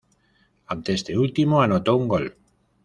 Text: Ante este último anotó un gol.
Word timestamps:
Ante 0.65 0.93
este 0.93 1.15
último 1.15 1.61
anotó 1.61 1.95
un 1.95 2.07
gol. 2.07 2.35